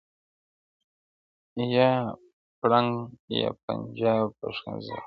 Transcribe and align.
یا 1.75 1.89
فرنګ 2.59 2.89
ته 3.23 3.33
یا 3.41 3.49
پنجاب 3.65 4.25
په 4.39 4.47
ښکنځلو!. 4.55 4.99